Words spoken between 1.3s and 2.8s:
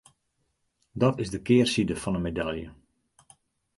kearside fan de medalje.